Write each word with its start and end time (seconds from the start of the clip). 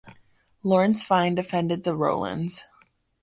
Lawrence 0.63 1.05
Vine 1.05 1.35
defended 1.35 1.83
the 1.83 1.93
Rowlands. 1.95 2.65